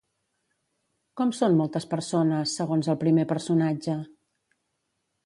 Com 1.19 1.33
són 1.39 1.57
moltes 1.59 1.85
persones, 1.93 2.55
segons 2.61 2.89
el 2.95 2.99
primer 3.05 3.27
personatge? 3.33 3.99